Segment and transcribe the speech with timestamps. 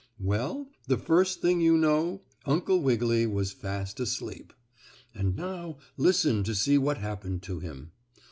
[0.19, 4.51] Well, the first thing you know Uncle Wiggily was fast asleep.
[5.13, 7.91] And now listen and see what happened to him.